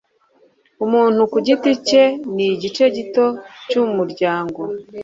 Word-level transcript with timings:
Umuntu 0.85 1.21
ku 1.31 1.37
giti 1.45 1.71
cye 1.87 2.03
nigice 2.35 2.83
gito 2.95 3.25
cyumuryango 3.69 4.61